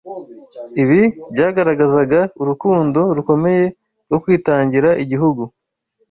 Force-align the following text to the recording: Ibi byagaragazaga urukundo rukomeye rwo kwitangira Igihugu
Ibi 0.83 1.01
byagaragazaga 1.33 2.19
urukundo 2.41 3.01
rukomeye 3.17 3.65
rwo 4.07 4.17
kwitangira 4.23 4.89
Igihugu 5.03 5.41